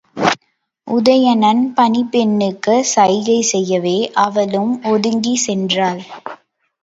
உதயணன் 0.87 1.73
பணிப் 1.73 2.09
பெண்ணுக்குச் 2.11 2.89
சைகை 2.93 3.37
செய்யவே 3.41 3.95
அவளும் 4.21 4.73
ஒதுங்கிச் 4.85 5.43
சென்றாள். 5.45 6.01